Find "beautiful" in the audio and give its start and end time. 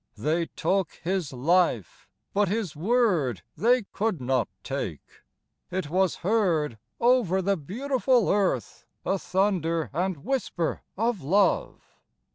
7.55-8.27